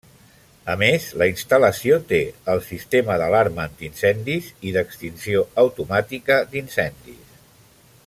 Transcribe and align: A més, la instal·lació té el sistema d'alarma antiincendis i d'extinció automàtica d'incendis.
A 0.73 0.75
més, 0.83 1.03
la 1.21 1.27
instal·lació 1.31 1.99
té 2.13 2.21
el 2.55 2.63
sistema 2.69 3.19
d'alarma 3.23 3.67
antiincendis 3.69 4.51
i 4.71 4.75
d'extinció 4.79 5.47
automàtica 5.67 6.43
d'incendis. 6.55 7.41